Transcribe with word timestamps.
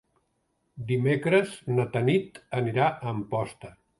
Dimecres 0.91 1.51
na 1.77 1.85
Tanit 1.97 2.41
anirà 2.63 2.87
a 2.95 3.13
Amposta. 3.15 3.75